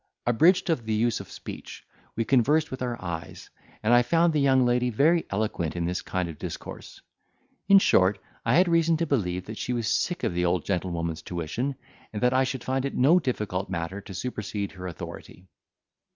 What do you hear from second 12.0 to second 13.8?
and that I should find it no difficult